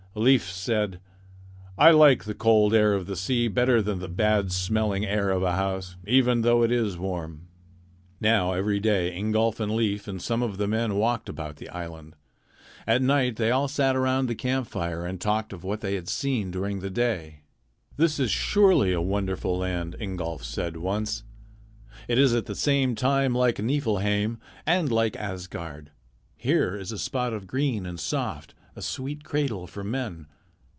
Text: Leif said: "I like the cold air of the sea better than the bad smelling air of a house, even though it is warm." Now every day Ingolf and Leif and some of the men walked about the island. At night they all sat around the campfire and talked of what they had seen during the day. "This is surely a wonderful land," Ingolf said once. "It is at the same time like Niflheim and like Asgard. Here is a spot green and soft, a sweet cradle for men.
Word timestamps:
Leif 0.13 0.51
said: 0.51 0.99
"I 1.77 1.91
like 1.91 2.25
the 2.25 2.33
cold 2.33 2.73
air 2.73 2.91
of 2.95 3.05
the 3.07 3.15
sea 3.15 3.47
better 3.47 3.81
than 3.81 3.99
the 3.99 4.09
bad 4.09 4.51
smelling 4.51 5.05
air 5.05 5.29
of 5.29 5.41
a 5.41 5.53
house, 5.53 5.95
even 6.05 6.41
though 6.41 6.63
it 6.63 6.69
is 6.71 6.97
warm." 6.97 7.47
Now 8.19 8.51
every 8.51 8.81
day 8.81 9.15
Ingolf 9.17 9.61
and 9.61 9.71
Leif 9.73 10.09
and 10.09 10.21
some 10.21 10.43
of 10.43 10.57
the 10.57 10.67
men 10.67 10.95
walked 10.95 11.29
about 11.29 11.55
the 11.55 11.69
island. 11.69 12.17
At 12.85 13.01
night 13.01 13.37
they 13.37 13.51
all 13.51 13.69
sat 13.69 13.95
around 13.95 14.25
the 14.27 14.35
campfire 14.35 15.05
and 15.05 15.21
talked 15.21 15.53
of 15.53 15.63
what 15.63 15.79
they 15.79 15.95
had 15.95 16.09
seen 16.09 16.51
during 16.51 16.81
the 16.81 16.89
day. 16.89 17.43
"This 17.95 18.19
is 18.19 18.29
surely 18.29 18.91
a 18.91 18.99
wonderful 18.99 19.57
land," 19.59 19.95
Ingolf 19.97 20.43
said 20.43 20.75
once. 20.75 21.23
"It 22.09 22.19
is 22.19 22.35
at 22.35 22.47
the 22.47 22.55
same 22.55 22.95
time 22.95 23.33
like 23.33 23.59
Niflheim 23.63 24.39
and 24.65 24.91
like 24.91 25.15
Asgard. 25.15 25.89
Here 26.35 26.75
is 26.75 26.91
a 26.91 26.97
spot 26.99 27.47
green 27.47 27.85
and 27.85 27.97
soft, 27.97 28.55
a 28.73 28.81
sweet 28.81 29.21
cradle 29.25 29.67
for 29.67 29.83
men. 29.83 30.25